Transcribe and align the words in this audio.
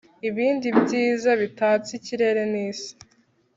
Ibindi 0.29 0.67
byiza 0.81 1.29
bitatse 1.41 1.89
ikirere 1.99 2.41
n’isi 2.51 2.91